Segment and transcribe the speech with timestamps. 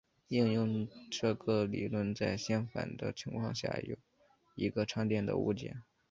[0.29, 3.95] 应用这个理论在相反的情况下有
[4.55, 5.75] 一个常见的误解。